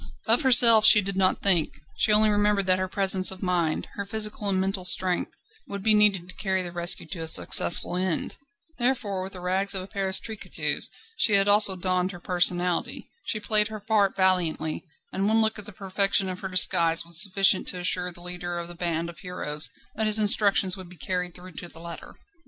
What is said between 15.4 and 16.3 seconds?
at the perfection